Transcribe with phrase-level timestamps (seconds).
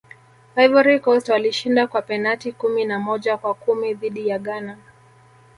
[0.55, 4.77] ivory coast walishinda kwa penati kumi na moja kwa kumi dhidi ya ghana